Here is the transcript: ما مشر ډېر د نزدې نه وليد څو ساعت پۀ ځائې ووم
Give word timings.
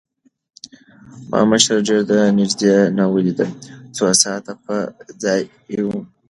ما 1.29 1.39
مشر 1.51 1.77
ډېر 1.87 2.01
د 2.11 2.13
نزدې 2.37 2.73
نه 2.97 3.05
وليد 3.13 3.39
څو 3.95 4.03
ساعت 4.21 4.45
پۀ 4.63 4.77
ځائې 5.23 5.79
ووم 5.83 6.03